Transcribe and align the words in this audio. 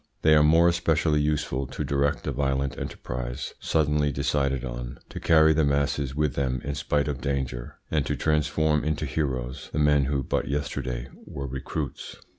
They 0.23 0.33
are 0.33 0.41
more 0.41 0.67
especially 0.67 1.21
useful 1.21 1.67
to 1.67 1.83
direct 1.83 2.25
a 2.25 2.31
violent 2.31 2.75
enterprise 2.75 3.53
suddenly 3.59 4.11
decided 4.11 4.65
on, 4.65 4.97
to 5.09 5.19
carry 5.19 5.53
the 5.53 5.63
masses 5.63 6.15
with 6.15 6.33
them 6.33 6.59
in 6.63 6.73
spite 6.73 7.07
of 7.07 7.21
danger, 7.21 7.77
and 7.91 8.03
to 8.07 8.15
transform 8.15 8.83
into 8.83 9.05
heroes 9.05 9.69
the 9.71 9.77
men 9.77 10.05
who 10.05 10.23
but 10.23 10.47
yesterday 10.47 11.07
were 11.23 11.45
recruits. 11.45 12.15